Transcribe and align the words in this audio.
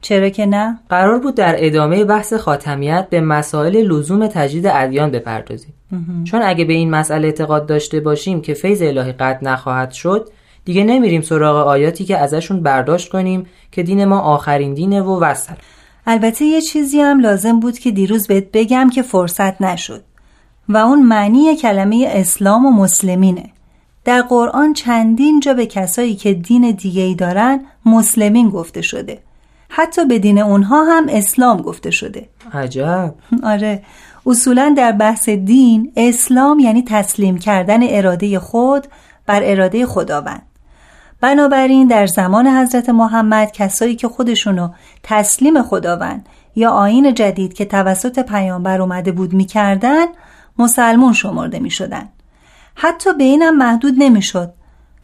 چرا 0.00 0.28
که 0.28 0.46
نه؟ 0.46 0.78
قرار 0.88 1.18
بود 1.18 1.34
در 1.34 1.54
ادامه 1.58 2.04
بحث 2.04 2.32
خاتمیت 2.32 3.06
به 3.10 3.20
مسائل 3.20 3.76
لزوم 3.76 4.26
تجدید 4.26 4.66
ادیان 4.66 5.10
بپردازیم. 5.10 5.74
چون 6.24 6.42
اگه 6.42 6.64
به 6.64 6.72
این 6.72 6.90
مسئله 6.90 7.26
اعتقاد 7.26 7.66
داشته 7.66 8.00
باشیم 8.00 8.40
که 8.40 8.54
فیض 8.54 8.82
الهی 8.82 9.12
قطع 9.12 9.44
نخواهد 9.44 9.90
شد 9.90 10.28
دیگه 10.64 10.84
نمیریم 10.84 11.20
سراغ 11.20 11.66
آیاتی 11.66 12.04
که 12.04 12.18
ازشون 12.18 12.62
برداشت 12.62 13.12
کنیم 13.12 13.46
که 13.72 13.82
دین 13.82 14.04
ما 14.04 14.20
آخرین 14.20 14.74
دینه 14.74 15.02
و 15.02 15.20
وصل. 15.20 15.54
البته 16.06 16.44
یه 16.44 16.60
چیزی 16.60 17.00
هم 17.00 17.20
لازم 17.20 17.60
بود 17.60 17.78
که 17.78 17.90
دیروز 17.90 18.26
بهت 18.26 18.44
بگم 18.52 18.90
که 18.90 19.02
فرصت 19.02 19.62
نشد. 19.62 20.02
و 20.68 20.76
اون 20.76 21.02
معنی 21.02 21.56
کلمه 21.56 22.08
اسلام 22.10 22.66
و 22.66 22.70
مسلمینه. 22.70 23.50
در 24.04 24.22
قرآن 24.22 24.72
چندین 24.72 25.40
جا 25.40 25.54
به 25.54 25.66
کسایی 25.66 26.14
که 26.14 26.34
دین 26.34 26.70
دیگه 26.70 27.02
ای 27.02 27.14
دارن 27.14 27.60
مسلمین 27.86 28.50
گفته 28.50 28.82
شده. 28.82 29.18
حتی 29.72 30.04
به 30.04 30.18
دین 30.18 30.38
اونها 30.38 30.84
هم 30.84 31.06
اسلام 31.08 31.62
گفته 31.62 31.90
شده. 31.90 32.28
عجب. 32.52 33.14
آره. 33.42 33.82
اصولا 34.26 34.74
در 34.76 34.92
بحث 34.92 35.28
دین 35.28 35.92
اسلام 35.96 36.58
یعنی 36.58 36.84
تسلیم 36.88 37.38
کردن 37.38 37.80
اراده 37.82 38.38
خود 38.38 38.86
بر 39.26 39.40
اراده 39.44 39.86
خداوند. 39.86 40.42
بنابراین 41.20 41.88
در 41.88 42.06
زمان 42.06 42.46
حضرت 42.46 42.88
محمد 42.88 43.52
کسایی 43.52 43.96
که 43.96 44.08
خودشونو 44.08 44.70
تسلیم 45.02 45.62
خداوند 45.62 46.28
یا 46.56 46.70
آین 46.70 47.14
جدید 47.14 47.54
که 47.54 47.64
توسط 47.64 48.18
پیامبر 48.18 48.80
اومده 48.80 49.12
بود 49.12 49.32
می‌کردن 49.32 50.06
مسلمون 50.58 51.12
شمرده 51.12 51.58
می‌شدن. 51.58 52.08
حتی 52.74 53.12
به 53.14 53.24
اینم 53.24 53.56
محدود 53.56 53.94
نمی‌شد. 53.98 54.52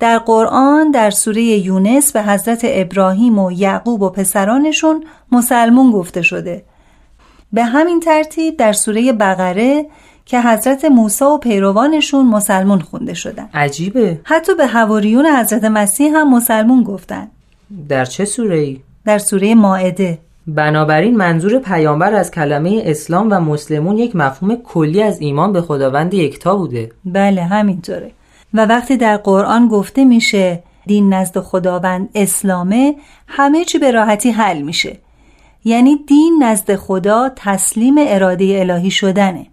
در 0.00 0.19
قرآن 0.19 0.91
در 0.91 1.11
سوره 1.11 1.42
یونس 1.42 2.12
به 2.12 2.22
حضرت 2.22 2.61
ابراهیم 2.64 3.39
و 3.39 3.52
یعقوب 3.52 4.03
و 4.03 4.11
پسرانشون 4.11 5.05
مسلمون 5.33 5.92
گفته 5.92 6.22
شده. 6.22 6.62
به 7.53 7.64
همین 7.64 8.00
ترتیب 8.00 8.56
در 8.56 8.72
سوره 8.72 9.12
بقره 9.12 9.86
که 10.27 10.41
حضرت 10.41 10.84
موسی 10.84 11.25
و 11.25 11.38
پیروانشون 11.38 12.27
مسلمون 12.27 12.80
خونده 12.80 13.14
شدن. 13.14 13.48
عجیبه. 13.55 14.20
حتی 14.25 14.55
به 14.55 14.66
هواریون 14.66 15.27
حضرت 15.27 15.64
مسیح 15.64 16.12
هم 16.16 16.34
مسلمون 16.34 16.83
گفتن. 16.83 17.28
در 17.88 18.05
چه 18.05 18.25
سوره 18.25 18.58
ای؟ 18.58 18.81
در 19.05 19.19
سوره 19.19 19.55
ماعده. 19.55 20.19
بنابراین 20.47 21.16
منظور 21.16 21.58
پیامبر 21.58 22.14
از 22.14 22.31
کلمه 22.31 22.83
اسلام 22.84 23.28
و 23.31 23.41
مسلمون 23.41 23.98
یک 23.98 24.16
مفهوم 24.16 24.56
کلی 24.56 25.03
از 25.03 25.20
ایمان 25.20 25.53
به 25.53 25.62
خداوند 25.62 26.14
یکتا 26.14 26.56
بوده. 26.56 26.91
بله 27.05 27.42
همینطوره. 27.44 28.10
و 28.55 28.64
وقتی 28.66 28.97
در 28.97 29.16
قرآن 29.16 29.69
گفته 29.69 30.05
میشه 30.05 30.62
دین 30.86 31.14
نزد 31.14 31.41
خداوند 31.41 32.08
اسلامه 32.14 32.97
همه 33.28 33.64
چی 33.64 33.78
به 33.78 33.91
راحتی 33.91 34.30
حل 34.30 34.62
میشه. 34.62 34.98
یعنی 35.64 35.97
دین 36.06 36.42
نزد 36.42 36.76
خدا 36.76 37.28
تسلیم 37.37 37.94
اراده 37.98 38.56
الهی 38.60 38.91
شدنه. 38.91 39.47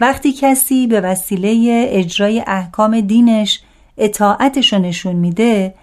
وقتی 0.00 0.32
کسی 0.32 0.86
به 0.86 1.00
وسیله 1.00 1.86
اجرای 1.90 2.44
احکام 2.46 3.00
دینش 3.00 3.60
اطاعتش 3.98 4.74
نشون 4.74 5.16
میده 5.16 5.74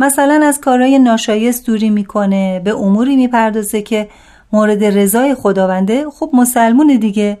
مثلا 0.00 0.40
از 0.44 0.60
کارهای 0.60 0.98
ناشایست 0.98 1.66
دوری 1.66 1.90
می‌کنه 1.90 2.60
به 2.64 2.76
اموری 2.76 3.16
می‌پردازه 3.16 3.82
که 3.82 4.08
مورد 4.52 4.84
رضای 4.84 5.34
خداونده 5.34 6.10
خب 6.10 6.30
مسلمون 6.32 6.86
دیگه. 6.86 7.38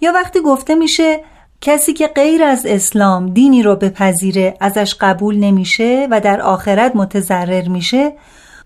یا 0.00 0.12
وقتی 0.12 0.40
گفته 0.40 0.74
میشه 0.74 1.20
کسی 1.60 1.92
که 1.92 2.06
غیر 2.06 2.42
از 2.42 2.66
اسلام 2.66 3.30
دینی 3.30 3.62
رو 3.62 3.76
بپذیره 3.76 4.56
ازش 4.60 4.94
قبول 5.00 5.36
نمیشه 5.36 6.08
و 6.10 6.20
در 6.20 6.40
آخرت 6.40 6.96
متضرر 6.96 7.68
میشه 7.68 8.12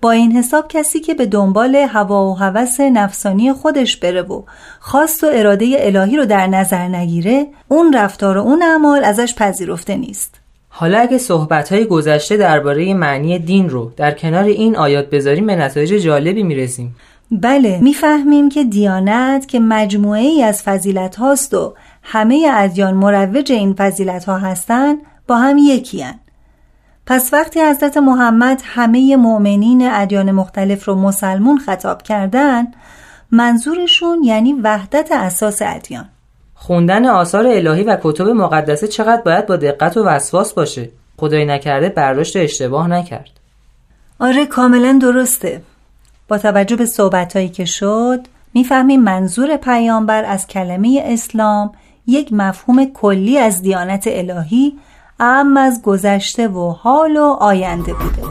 با 0.03 0.11
این 0.11 0.33
حساب 0.33 0.69
کسی 0.69 1.01
که 1.01 1.15
به 1.15 1.27
دنبال 1.27 1.77
هوا 1.77 2.31
و 2.31 2.39
هوس 2.39 2.81
نفسانی 2.81 3.53
خودش 3.53 3.97
بره 3.97 4.23
و 4.23 4.43
خواست 4.81 5.25
و 5.25 5.27
اراده 5.33 5.77
الهی 5.79 6.17
رو 6.17 6.25
در 6.25 6.47
نظر 6.47 6.89
نگیره 6.89 7.47
اون 7.69 7.93
رفتار 7.93 8.39
و 8.39 8.41
اون 8.41 8.63
اعمال 8.63 9.05
ازش 9.05 9.35
پذیرفته 9.35 9.97
نیست. 9.97 10.35
حالا 10.69 10.99
اگه 10.99 11.19
صحبت 11.19 11.75
گذشته 11.75 12.37
درباره 12.37 12.95
معنی 12.95 13.39
دین 13.39 13.69
رو 13.69 13.93
در 13.97 14.11
کنار 14.11 14.45
این 14.45 14.77
آیات 14.77 15.11
بذاریم 15.11 15.47
به 15.47 15.57
نتایج 15.57 16.03
جالبی 16.03 16.43
می‌رسیم. 16.43 16.97
بله 17.31 17.79
می‌فهمیم 17.83 18.49
که 18.49 18.65
دیانت 18.65 19.49
که 19.49 19.61
مجموعه 19.61 20.21
ای 20.21 20.43
از 20.43 20.63
فضیلت 20.63 21.17
هاست 21.17 21.55
و 21.55 21.75
همه 22.03 22.51
ادیان 22.55 22.95
مروج 22.95 23.53
این 23.53 23.75
فضیلت 23.75 24.25
ها 24.25 24.39
هستند 24.39 24.99
با 25.27 25.37
هم 25.37 25.59
یکی 25.59 26.03
هن. 26.03 26.15
پس 27.07 27.33
وقتی 27.33 27.61
حضرت 27.61 27.97
محمد 27.97 28.63
همه 28.65 29.17
مؤمنین 29.17 29.91
ادیان 29.91 30.31
مختلف 30.31 30.85
رو 30.89 30.95
مسلمون 30.95 31.59
خطاب 31.59 32.03
کردن 32.03 32.67
منظورشون 33.31 34.25
یعنی 34.25 34.53
وحدت 34.53 35.13
اساس 35.13 35.63
ادیان. 35.63 36.09
خوندن 36.55 37.07
آثار 37.07 37.47
الهی 37.47 37.85
و 37.85 37.99
کتب 38.03 38.29
مقدسه 38.29 38.89
چقدر 38.89 39.23
باید 39.23 39.47
با 39.47 39.57
دقت 39.57 39.97
و 39.97 40.05
وسواس 40.05 40.53
باشه؟ 40.53 40.91
خدای 41.17 41.45
نکرده 41.45 41.89
برداشت 41.89 42.37
اشتباه 42.37 42.89
نکرد. 42.89 43.31
آره 44.21 44.47
کاملا 44.47 44.99
درسته. 45.03 45.63
با 46.29 46.39
توجه 46.39 46.77
به 46.77 46.87
صحبتهایی 46.87 47.49
که 47.49 47.65
شد 47.65 48.21
می‌فهمیم 48.55 49.03
منظور 49.03 49.57
پیامبر 49.57 50.25
از 50.25 50.47
کلمه 50.47 51.03
اسلام 51.07 51.73
یک 52.07 52.33
مفهوم 52.33 52.85
کلی 52.85 53.39
از 53.39 53.63
دیانت 53.63 54.05
الهی 54.07 54.79
ام 55.21 55.57
از 55.57 55.83
گذشته 55.83 56.49
و 56.49 56.71
حال 56.71 57.17
و 57.17 57.37
آینده 57.41 57.95
بوده 57.95 58.23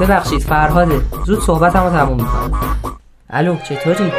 ببخشید 0.00 0.40
فرهاده 0.40 1.00
زود 1.26 1.40
صحبتمو 1.40 1.84
رو 1.84 1.90
تموم 1.90 2.16
می‌کنم 2.16 2.50
الو 3.30 3.56
چطوری؟ 3.56 4.12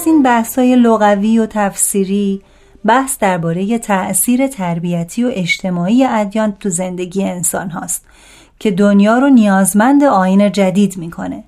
از 0.00 0.06
این 0.06 0.22
بحث‌های 0.22 0.76
لغوی 0.76 1.38
و 1.38 1.46
تفسیری 1.46 2.42
بحث 2.84 3.18
درباره 3.18 3.78
تأثیر 3.78 4.46
تربیتی 4.46 5.24
و 5.24 5.30
اجتماعی 5.32 6.04
ادیان 6.04 6.52
تو 6.60 6.68
زندگی 6.70 7.24
انسان 7.24 7.70
هاست 7.70 8.04
که 8.58 8.70
دنیا 8.70 9.18
رو 9.18 9.28
نیازمند 9.28 10.04
آین 10.04 10.52
جدید 10.52 10.96
می‌کنه. 10.96 11.44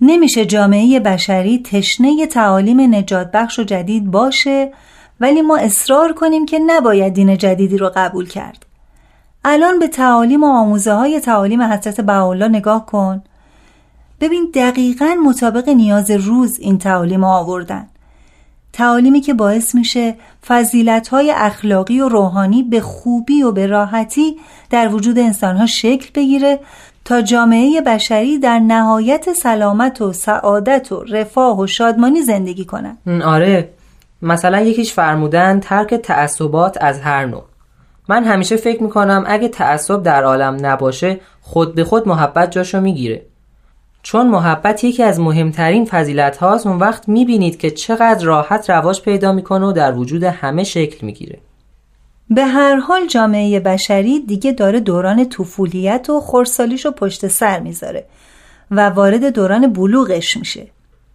نمیشه 0.00 0.46
جامعه 0.46 1.00
بشری 1.00 1.62
تشنه 1.62 2.26
تعالیم 2.26 2.94
نجات 2.94 3.30
بخش 3.30 3.58
و 3.58 3.62
جدید 3.62 4.10
باشه 4.10 4.72
ولی 5.20 5.42
ما 5.42 5.56
اصرار 5.56 6.12
کنیم 6.12 6.46
که 6.46 6.58
نباید 6.58 7.12
دین 7.12 7.36
جدیدی 7.36 7.78
رو 7.78 7.90
قبول 7.96 8.28
کرد. 8.28 8.66
الان 9.44 9.78
به 9.78 9.88
تعالیم 9.88 10.44
و 10.44 10.46
آموزه 10.46 10.92
های 10.92 11.20
تعالیم 11.20 11.62
حضرت 11.62 12.00
بهاءالله 12.00 12.48
نگاه 12.48 12.86
کن 12.86 13.22
ببین 14.20 14.50
دقیقا 14.54 15.16
مطابق 15.26 15.68
نیاز 15.68 16.10
روز 16.10 16.58
این 16.60 16.78
تعالیم 16.78 17.24
آوردن. 17.24 17.86
تعالیمی 18.72 19.20
که 19.20 19.34
باعث 19.34 19.74
میشه 19.74 20.14
فضیلت 20.46 21.08
های 21.08 21.32
اخلاقی 21.36 22.00
و 22.00 22.08
روحانی 22.08 22.62
به 22.62 22.80
خوبی 22.80 23.42
و 23.42 23.52
به 23.52 23.66
راحتی 23.66 24.36
در 24.70 24.94
وجود 24.94 25.18
انسانها 25.18 25.66
شکل 25.66 26.10
بگیره 26.14 26.60
تا 27.04 27.22
جامعه 27.22 27.80
بشری 27.80 28.38
در 28.38 28.58
نهایت 28.58 29.32
سلامت 29.32 30.00
و 30.00 30.12
سعادت 30.12 30.92
و 30.92 31.04
رفاه 31.04 31.60
و 31.60 31.66
شادمانی 31.66 32.22
زندگی 32.22 32.64
کنن 32.64 32.98
آره. 33.24 33.70
مثلا 34.22 34.60
یکیش 34.60 34.92
فرمودن 34.92 35.60
ترک 35.60 35.94
تعصبات 35.94 36.78
از 36.80 37.00
هر 37.00 37.26
نوع. 37.26 37.44
من 38.08 38.24
همیشه 38.24 38.56
فکر 38.56 38.82
می‌کنم 38.82 39.24
اگه 39.26 39.48
تعصب 39.48 40.02
در 40.02 40.24
عالم 40.24 40.56
نباشه 40.62 41.20
خود 41.40 41.74
به 41.74 41.84
خود 41.84 42.08
محبت 42.08 42.50
جاشو 42.50 42.80
می‌گیره. 42.80 43.26
چون 44.06 44.28
محبت 44.28 44.84
یکی 44.84 45.02
از 45.02 45.20
مهمترین 45.20 45.84
فضیلت 45.84 46.36
هاست 46.36 46.66
اون 46.66 46.78
وقت 46.78 47.08
می‌بینید 47.08 47.58
که 47.58 47.70
چقدر 47.70 48.24
راحت 48.24 48.70
رواج 48.70 49.02
پیدا 49.02 49.32
می‌کنه 49.32 49.66
و 49.66 49.72
در 49.72 49.94
وجود 49.94 50.22
همه 50.22 50.64
شکل 50.64 51.06
می‌گیره. 51.06 51.38
به 52.30 52.44
هر 52.44 52.76
حال 52.76 53.06
جامعه 53.06 53.60
بشری 53.60 54.20
دیگه 54.20 54.52
داره 54.52 54.80
دوران 54.80 55.28
طفولیت 55.28 56.10
و 56.10 56.20
خورسالیش 56.20 56.84
رو 56.84 56.90
پشت 56.90 57.28
سر 57.28 57.60
می‌ذاره 57.60 58.04
و 58.70 58.90
وارد 58.90 59.24
دوران 59.34 59.72
بلوغش 59.72 60.36
میشه. 60.36 60.66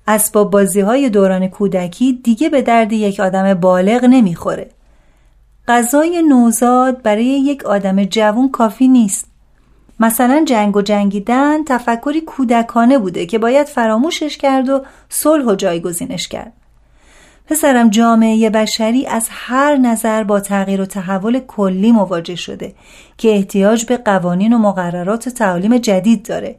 اسباب 0.07 0.51
بازی 0.51 0.81
های 0.81 1.09
دوران 1.09 1.47
کودکی 1.47 2.19
دیگه 2.23 2.49
به 2.49 2.61
درد 2.61 2.93
یک 2.93 3.19
آدم 3.19 3.53
بالغ 3.53 4.05
نمی‌خوره. 4.05 4.69
غذای 5.67 6.21
نوزاد 6.21 7.01
برای 7.01 7.25
یک 7.25 7.65
آدم 7.65 8.03
جوان 8.03 8.49
کافی 8.49 8.87
نیست. 8.87 9.30
مثلا 9.99 10.45
جنگ 10.47 10.75
و 10.75 10.81
جنگیدن 10.81 11.63
تفکری 11.63 12.21
کودکانه 12.21 12.97
بوده 12.97 13.25
که 13.25 13.37
باید 13.37 13.67
فراموشش 13.67 14.37
کرد 14.37 14.69
و 14.69 14.81
صلح 15.09 15.45
و 15.45 15.55
جایگزینش 15.55 16.27
کرد. 16.27 16.53
پسرم 17.47 17.89
جامعه 17.89 18.49
بشری 18.49 19.07
از 19.07 19.27
هر 19.31 19.75
نظر 19.75 20.23
با 20.23 20.39
تغییر 20.39 20.81
و 20.81 20.85
تحول 20.85 21.39
کلی 21.39 21.91
مواجه 21.91 22.35
شده 22.35 22.73
که 23.17 23.29
احتیاج 23.29 23.85
به 23.85 23.97
قوانین 23.97 24.53
و 24.53 24.57
مقررات 24.57 25.27
و 25.27 25.29
تعالیم 25.29 25.77
جدید 25.77 26.25
داره. 26.25 26.55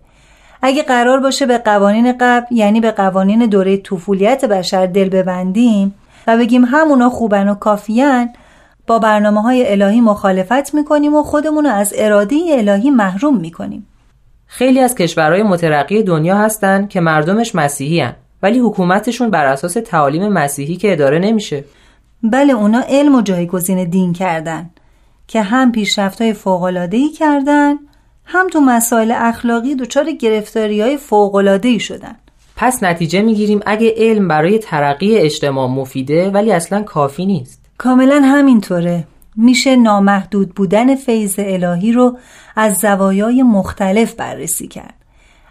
اگه 0.62 0.82
قرار 0.82 1.20
باشه 1.20 1.46
به 1.46 1.58
قوانین 1.58 2.18
قبل 2.20 2.56
یعنی 2.56 2.80
به 2.80 2.90
قوانین 2.90 3.46
دوره 3.46 3.76
طفولیت 3.76 4.44
بشر 4.44 4.86
دل 4.86 5.08
ببندیم 5.08 5.94
و 6.26 6.36
بگیم 6.36 6.64
همونا 6.64 7.10
خوبن 7.10 7.48
و 7.48 7.54
کافیان 7.54 8.30
با 8.92 8.98
برنامه 8.98 9.42
های 9.42 9.72
الهی 9.72 10.00
مخالفت 10.00 10.74
می‌کنیم 10.74 11.14
و 11.14 11.22
خودمون 11.22 11.64
رو 11.64 11.70
از 11.70 11.92
اراده 11.96 12.36
الهی 12.48 12.90
محروم 12.90 13.36
می‌کنیم. 13.36 13.86
خیلی 14.46 14.80
از 14.80 14.94
کشورهای 14.94 15.42
مترقی 15.42 16.02
دنیا 16.02 16.36
هستن 16.36 16.86
که 16.86 17.00
مردمش 17.00 17.54
مسیحی 17.54 18.00
هن. 18.00 18.14
ولی 18.42 18.58
حکومتشون 18.58 19.30
بر 19.30 19.46
اساس 19.46 19.72
تعالیم 19.72 20.28
مسیحی 20.28 20.76
که 20.76 20.92
اداره 20.92 21.18
نمیشه. 21.18 21.64
بله 22.22 22.52
اونا 22.52 22.82
علم 22.88 23.14
و 23.14 23.22
جایگزین 23.22 23.84
دین 23.84 24.12
کردن 24.12 24.70
که 25.26 25.42
هم 25.42 25.72
پیشرفت 25.72 26.22
های 26.22 26.32
فوقلادهی 26.32 27.08
کردن 27.08 27.74
هم 28.24 28.46
تو 28.48 28.60
مسائل 28.60 29.12
اخلاقی 29.16 29.74
دچار 29.74 30.10
گرفتاری 30.10 30.80
های 30.80 30.96
فوقلادهی 30.96 31.80
شدن. 31.80 32.16
پس 32.56 32.82
نتیجه 32.82 33.22
می‌گیریم 33.22 33.60
اگه 33.66 33.94
علم 33.96 34.28
برای 34.28 34.58
ترقی 34.58 35.18
اجتماع 35.18 35.68
مفیده 35.68 36.30
ولی 36.30 36.52
اصلا 36.52 36.82
کافی 36.82 37.26
نیست. 37.26 37.61
کاملا 37.82 38.20
همینطوره. 38.24 39.04
میشه 39.36 39.76
نامحدود 39.76 40.54
بودن 40.54 40.94
فیض 40.96 41.34
الهی 41.38 41.92
رو 41.92 42.18
از 42.56 42.78
زوایای 42.78 43.42
مختلف 43.42 44.14
بررسی 44.14 44.68
کرد. 44.68 44.94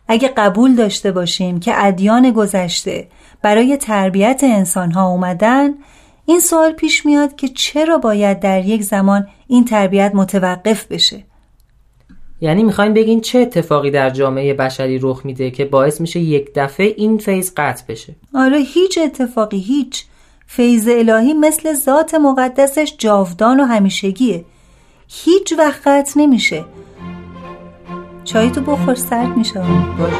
اگه 0.07 0.27
قبول 0.27 0.75
داشته 0.75 1.11
باشیم 1.11 1.59
که 1.59 1.85
ادیان 1.85 2.31
گذشته 2.31 3.07
برای 3.41 3.77
تربیت 3.77 4.41
انسانها 4.43 5.09
اومدن 5.09 5.69
این 6.25 6.39
سوال 6.39 6.71
پیش 6.71 7.05
میاد 7.05 7.35
که 7.35 7.47
چرا 7.47 7.97
باید 7.97 8.39
در 8.39 8.65
یک 8.65 8.83
زمان 8.83 9.27
این 9.47 9.65
تربیت 9.65 10.11
متوقف 10.13 10.85
بشه؟ 10.85 11.23
یعنی 12.41 12.63
می‌خوایم 12.63 12.93
بگین 12.93 13.21
چه 13.21 13.39
اتفاقی 13.39 13.91
در 13.91 14.09
جامعه 14.09 14.53
بشری 14.53 14.99
رخ 15.01 15.25
میده 15.25 15.51
که 15.51 15.65
باعث 15.65 16.01
میشه 16.01 16.19
یک 16.19 16.49
دفعه 16.55 16.93
این 16.97 17.17
فیض 17.17 17.51
قطع 17.57 17.83
بشه؟ 17.89 18.15
آره 18.35 18.57
هیچ 18.57 18.97
اتفاقی 18.97 19.59
هیچ. 19.59 20.05
فیض 20.55 20.87
الهی 20.87 21.33
مثل 21.33 21.73
ذات 21.73 22.15
مقدسش 22.15 22.95
جاودان 22.97 23.59
و 23.59 23.63
همیشگیه. 23.63 24.45
هیچ 25.07 25.53
وقت 25.57 26.17
نمیشه. 26.17 26.65
چای 28.23 28.49
تو 28.49 28.61
بخور 28.61 28.95
سرد 28.95 29.37
میشه. 29.37 29.63
باش. 29.99 30.13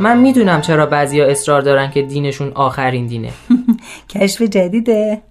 من 0.00 0.18
می‌دونم 0.18 0.60
چرا 0.60 0.86
بعضیا 0.86 1.26
اصرار 1.26 1.60
دارن 1.60 1.90
که 1.90 2.02
دینشون 2.02 2.52
آخرین 2.54 3.06
دینه. 3.06 3.30
کشف 4.14 4.42
جدیده. 4.42 5.22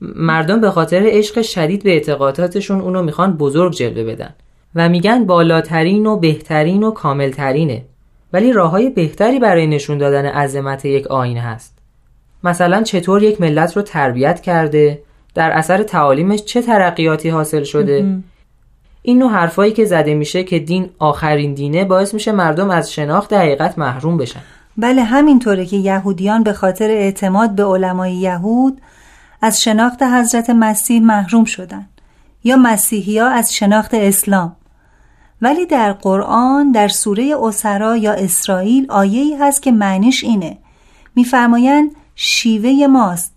مردم 0.00 0.60
به 0.60 0.70
خاطر 0.70 1.02
عشق 1.06 1.42
شدید 1.42 1.82
به 1.82 1.90
اعتقاداتشون 1.90 2.80
اونو 2.80 3.02
می‌خوان 3.02 3.36
بزرگ 3.36 3.72
جلوه 3.72 4.04
بدن 4.04 4.34
و 4.74 4.88
میگن 4.88 5.24
بالاترین 5.24 6.06
و 6.06 6.16
بهترین 6.16 6.82
و 6.82 6.90
کاملترینه. 6.90 7.84
ولی 8.32 8.52
راه 8.52 8.70
های 8.70 8.90
بهتری 8.90 9.38
برای 9.38 9.66
نشون 9.66 9.98
دادن 9.98 10.26
عظمت 10.26 10.84
یک 10.84 11.06
آین 11.06 11.38
هست. 11.38 11.78
مثلا 12.44 12.82
چطور 12.82 13.22
یک 13.22 13.40
ملت 13.40 13.76
رو 13.76 13.82
تربیت 13.82 14.40
کرده 14.40 15.02
در 15.34 15.50
اثر 15.50 15.82
تعالیمش 15.82 16.42
چه 16.42 16.62
ترقیاتی 16.62 17.28
حاصل 17.28 17.62
شده 17.62 18.18
این 19.06 19.18
نوع 19.18 19.30
حرفایی 19.30 19.72
که 19.72 19.84
زده 19.84 20.14
میشه 20.14 20.44
که 20.44 20.58
دین 20.58 20.90
آخرین 20.98 21.54
دینه 21.54 21.84
باعث 21.84 22.14
میشه 22.14 22.32
مردم 22.32 22.70
از 22.70 22.92
شناخت 22.92 23.32
حقیقت 23.32 23.78
محروم 23.78 24.16
بشن. 24.16 24.40
بله 24.76 25.02
همینطوره 25.02 25.66
که 25.66 25.76
یهودیان 25.76 26.42
به 26.42 26.52
خاطر 26.52 26.90
اعتماد 26.90 27.50
به 27.50 27.64
علمای 27.64 28.14
یهود 28.14 28.80
از 29.42 29.60
شناخت 29.60 30.02
حضرت 30.02 30.50
مسیح 30.50 31.02
محروم 31.02 31.44
شدن 31.44 31.88
یا 32.44 32.56
مسیحی 32.56 33.18
ها 33.18 33.28
از 33.28 33.54
شناخت 33.54 33.94
اسلام. 33.94 34.56
ولی 35.42 35.66
در 35.66 35.92
قرآن 35.92 36.72
در 36.72 36.88
سوره 36.88 37.34
اسرا 37.42 37.96
یا 37.96 38.12
اسرائیل 38.12 38.86
آیه‌ای 38.90 39.36
هست 39.36 39.62
که 39.62 39.72
معنیش 39.72 40.24
اینه. 40.24 40.58
میفرمایند 41.14 41.90
شیوه 42.14 42.86
ماست. 42.86 43.33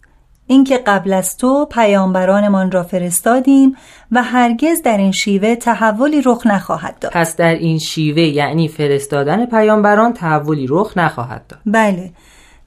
اینکه 0.47 0.77
قبل 0.77 1.13
از 1.13 1.37
تو 1.37 1.65
پیامبرانمان 1.65 2.71
را 2.71 2.83
فرستادیم 2.83 3.75
و 4.11 4.23
هرگز 4.23 4.81
در 4.81 4.97
این 4.97 5.11
شیوه 5.11 5.55
تحولی 5.55 6.21
رخ 6.21 6.47
نخواهد 6.47 6.99
داد. 6.99 7.11
پس 7.11 7.35
در 7.35 7.53
این 7.53 7.79
شیوه 7.79 8.21
یعنی 8.21 8.67
فرستادن 8.67 9.45
پیامبران 9.45 10.13
تحولی 10.13 10.67
رخ 10.69 10.97
نخواهد 10.97 11.47
داد. 11.47 11.59
بله 11.65 12.11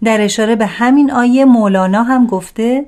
در 0.05 0.21
اشاره 0.21 0.57
به 0.57 0.67
همین 0.67 1.11
آیه 1.11 1.45
مولانا 1.45 2.03
هم 2.03 2.27
گفته 2.27 2.87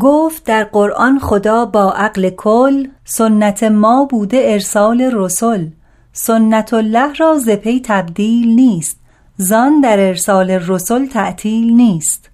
گفت 0.00 0.44
در 0.44 0.64
قرآن 0.64 1.18
خدا 1.18 1.66
با 1.66 1.92
عقل 1.92 2.30
کل 2.30 2.86
سنت 3.04 3.62
ما 3.62 4.04
بوده 4.04 4.42
ارسال 4.44 5.00
رسول 5.00 5.70
سنت 6.12 6.74
الله 6.74 7.14
را 7.14 7.38
زپی 7.38 7.80
تبدیل 7.84 8.48
نیست 8.48 9.00
زان 9.36 9.80
در 9.80 10.00
ارسال 10.00 10.50
رسول 10.50 11.06
تعطیل 11.06 11.72
نیست. 11.72 12.31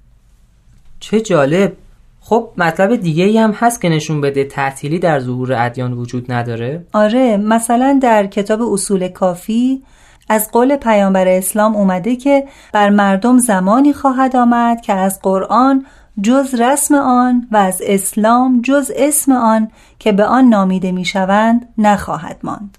چه 1.00 1.20
جالب. 1.20 1.72
خب 2.20 2.50
مطلب 2.56 2.96
دیگه 2.96 3.24
ای 3.24 3.38
هم 3.38 3.50
هست 3.50 3.82
که 3.82 3.88
نشون 3.88 4.20
بده 4.20 4.44
تعطیلی 4.44 4.98
در 4.98 5.20
ظهور 5.20 5.52
ادیان 5.52 5.92
وجود 5.92 6.32
نداره. 6.32 6.84
آره 6.92 7.36
مثلا 7.36 7.98
در 8.02 8.26
کتاب 8.26 8.62
اصول 8.62 9.08
کافی 9.08 9.82
از 10.28 10.50
قول 10.50 10.76
پیامبر 10.76 11.28
اسلام 11.28 11.76
اومده 11.76 12.16
که 12.16 12.44
بر 12.72 12.90
مردم 12.90 13.38
زمانی 13.38 13.92
خواهد 13.92 14.36
آمد 14.36 14.80
که 14.80 14.92
از 14.92 15.20
قرآن 15.22 15.86
جز 16.22 16.54
رسم 16.54 16.94
آن 16.94 17.48
و 17.52 17.56
از 17.56 17.82
اسلام 17.86 18.60
جز 18.62 18.92
اسم 18.96 19.32
آن 19.32 19.70
که 19.98 20.12
به 20.12 20.24
آن 20.24 20.44
نامیده 20.44 20.92
می‌شوند 20.92 21.68
نخواهد 21.78 22.38
ماند. 22.42 22.78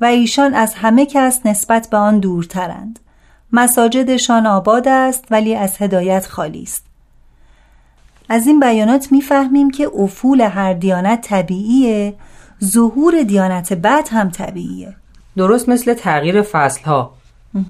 و 0.00 0.04
ایشان 0.04 0.54
از 0.54 0.74
همه 0.74 1.06
کس 1.06 1.46
نسبت 1.46 1.88
به 1.90 1.96
آن 1.96 2.18
دورترند. 2.18 2.98
مساجدشان 3.52 4.46
آباد 4.46 4.88
است 4.88 5.24
ولی 5.30 5.54
از 5.54 5.76
هدایت 5.82 6.26
خالی 6.26 6.62
است. 6.62 6.87
از 8.28 8.46
این 8.46 8.60
بیانات 8.60 9.12
می‌فهمیم 9.12 9.70
که 9.70 9.88
افول 9.98 10.40
هر 10.40 10.72
دیانت 10.72 11.20
طبیعیه 11.20 12.14
ظهور 12.64 13.22
دیانت 13.22 13.72
بعد 13.72 14.08
هم 14.10 14.30
طبیعیه. 14.30 14.96
درست 15.36 15.68
مثل 15.68 15.94
تغییر 15.94 16.42
فصل 16.42 16.84
ها 16.84 17.12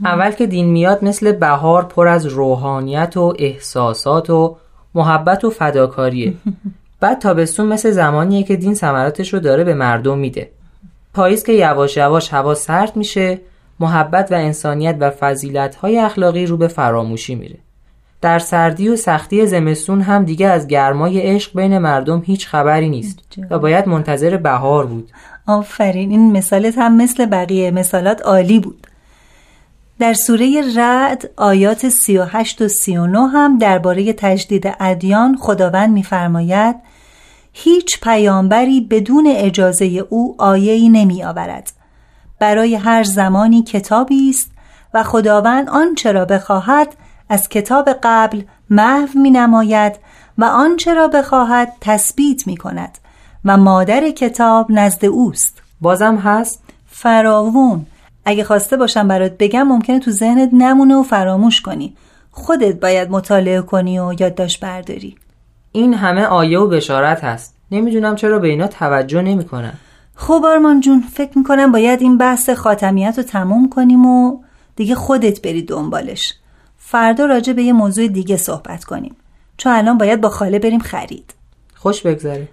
اول 0.05 0.31
که 0.31 0.47
دین 0.47 0.67
میاد 0.67 1.05
مثل 1.05 1.33
بهار 1.33 1.85
پر 1.85 2.09
از 2.09 2.27
روحانیت 2.27 3.17
و 3.17 3.35
احساسات 3.39 4.31
و 4.31 4.57
محبت 4.95 5.45
و 5.45 5.51
فداکاریه. 5.51 6.35
بعد 7.01 7.19
تابستون 7.19 7.67
مثل 7.67 7.91
زمانیه 7.91 8.43
که 8.43 8.57
دین 8.57 8.75
ثمراتش 8.75 9.35
رو 9.35 9.41
داره 9.41 9.65
به 9.65 9.75
مردم 9.75 10.19
میده. 10.19 10.51
پاییز 11.15 11.45
که 11.45 11.53
یواش 11.53 11.97
یواش 11.97 12.33
هوا 12.33 12.55
سرد 12.55 12.97
میشه 12.97 13.41
محبت 13.81 14.33
و 14.33 14.35
انسانیت 14.35 14.97
و 15.01 15.13
های 15.83 15.99
اخلاقی 15.99 16.47
رو 16.47 16.57
به 16.57 16.69
فراموشی 16.69 17.35
میره. 17.35 17.59
در 18.21 18.39
سردی 18.39 18.89
و 18.89 18.97
سختی 18.97 19.47
زمستون 19.47 20.01
هم 20.01 20.25
دیگه 20.25 20.47
از 20.47 20.67
گرمای 20.67 21.21
عشق 21.21 21.57
بین 21.57 21.79
مردم 21.79 22.23
هیچ 22.27 22.47
خبری 22.47 22.89
نیست 22.89 23.19
و 23.51 23.59
باید 23.59 23.89
منتظر 23.89 24.37
بهار 24.37 24.87
بود. 24.87 25.11
آفرین 25.47 26.11
این 26.11 26.33
مثالت 26.33 26.79
هم 26.79 26.97
مثل 26.97 27.27
بقیه 27.27 27.71
مثالات 27.71 28.23
عالی 28.23 28.61
بود. 28.61 28.87
در 29.99 30.13
سوره 30.13 30.63
رعد 30.77 31.31
آیات 31.37 31.89
38 31.89 32.63
و 32.63 32.69
39 32.69 33.29
هم 33.29 33.59
درباره 33.59 34.13
تجدید 34.13 34.77
ادیان 34.81 35.37
خداوند 35.41 35.91
می‌فرماید 35.91 36.77
هیچ 37.53 38.01
پیامبری 38.01 38.81
بدون 38.81 39.27
اجازه 39.37 39.85
او 40.09 40.35
آیه‌ای 40.39 40.89
نمی 40.89 41.25
آورد 41.25 41.73
برای 42.39 42.75
هر 42.75 43.03
زمانی 43.03 43.63
کتابی 43.63 44.31
است 44.31 44.51
و 44.95 45.03
خداوند 45.03 45.69
آنچه 45.69 46.13
را 46.13 46.25
بخواهد 46.25 46.89
از 47.29 47.49
کتاب 47.49 47.91
قبل 48.03 48.43
محو 48.71 49.19
می 49.19 49.31
نماید 49.31 49.97
و 50.39 50.45
آنچه 50.45 50.95
را 50.95 51.09
بخواهد 51.09 51.73
تثبیت 51.81 52.47
می 52.47 52.57
کند 52.57 52.99
و 53.45 53.57
مادر 53.57 54.11
کتاب 54.11 54.67
نزد 54.71 55.05
اوست. 55.05 55.63
بازم 55.81 56.17
هست؟ 56.17 56.63
فراوون. 56.87 57.87
اگه 58.25 58.45
خواسته 58.45 58.77
باشم 58.77 59.09
برات 59.09 59.33
بگم 59.39 59.63
ممکنه 59.63 59.99
تو 59.99 60.11
ذهنت 60.11 60.51
نمونه 60.53 60.97
و 60.97 61.03
فراموش 61.03 61.61
کنی. 61.61 61.97
خودت 62.31 62.81
باید 62.81 63.11
مطالعه 63.11 63.63
کنی 63.63 63.99
و 63.99 64.15
یادداشت 64.21 64.61
برداری. 64.61 65.17
این 65.73 65.95
همه 65.95 66.25
آیه 66.25 66.59
و 66.59 66.67
بشارت 66.67 67.25
هست. 67.25 67.55
نمی‌دونم 67.71 68.17
چرا 68.17 68.39
به 68.39 68.49
اینا 68.49 68.67
توجه 68.67 69.23
نمی‌کنن. 69.23 69.73
خب 70.15 70.43
آرمان 70.47 70.81
جون 70.81 71.01
فکر 71.01 71.39
می‌کنم 71.39 71.73
باید 71.73 72.03
این 72.03 72.19
بحث 72.19 72.51
خاتمیت 72.51 73.15
رو 73.17 73.23
تموم 73.23 73.69
کنیم 73.69 74.07
و 74.07 74.39
دیگه 74.77 74.95
خودت 74.95 75.43
بری 75.43 75.63
دنبالش. 75.63 76.35
فردا 76.91 77.27
راجع 77.27 77.53
به 77.53 77.63
یه 77.63 77.73
موضوع 77.73 78.09
دیگه 78.09 78.37
صحبت 78.37 78.85
کنیم. 78.85 79.17
چون 79.57 79.73
الان 79.73 79.99
باید 79.99 80.21
با 80.21 80.29
خاله 80.29 80.59
بریم 80.59 80.81
خرید. 80.81 81.35
خوش 81.75 82.03
بگذره. 82.03 82.49